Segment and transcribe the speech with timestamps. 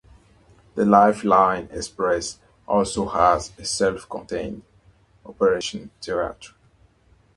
[0.73, 4.63] The Lifeline Express also has a self-contained
[5.23, 6.53] operation theatre.